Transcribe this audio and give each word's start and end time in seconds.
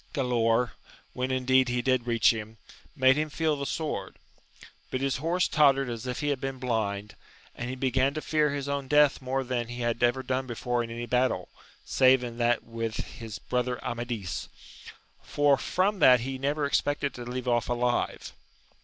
Gkdaor, 0.15 0.71
when 1.13 1.29
indeed 1.29 1.69
he 1.69 1.83
did 1.83 2.07
reach 2.07 2.31
him, 2.33 2.57
made 2.95 3.17
him 3.17 3.29
feel 3.29 3.55
the 3.55 3.67
sword, 3.67 4.15
but 4.89 4.99
his 4.99 5.17
horse 5.17 5.47
tottered 5.47 5.91
as 5.91 6.07
if 6.07 6.21
he 6.21 6.29
had 6.29 6.41
been 6.41 6.57
blind, 6.57 7.13
and 7.53 7.69
he 7.69 7.75
began 7.75 8.15
to 8.15 8.21
fear 8.21 8.49
his 8.49 8.67
own 8.67 8.87
death 8.87 9.21
more 9.21 9.43
than 9.43 9.67
he 9.67 9.81
had 9.81 10.01
ever 10.01 10.23
done 10.23 10.47
before 10.47 10.83
in 10.83 10.89
any 10.89 11.05
battle, 11.05 11.49
save 11.85 12.23
in 12.23 12.39
that 12.39 12.63
with 12.63 13.19
las 13.21 13.37
brother 13.37 13.77
Amadis, 13.85 14.49
for 15.21 15.55
from 15.55 15.99
that 15.99 16.21
he 16.21 16.39
never 16.39 16.65
expected 16.65 17.13
to 17.13 17.23
leave 17.25 17.47
off 17.47 17.69
alive. 17.69 18.33